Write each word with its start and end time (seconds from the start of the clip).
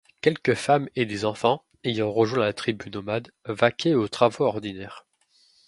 Quelques 0.21 0.55
femmes 0.55 0.89
et 0.95 1.05
des 1.05 1.25
enfants, 1.25 1.63
ayant 1.83 2.11
rejoint 2.11 2.39
la 2.43 2.53
tribu 2.53 2.89
nomade, 2.89 3.29
vaquaient 3.45 3.93
aux 3.93 4.07
travaux 4.07 4.45
ordinaires. 4.45 5.05